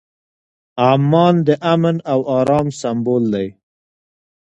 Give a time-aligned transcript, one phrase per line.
[0.89, 3.47] عمان د امن او ارام سمبول دی.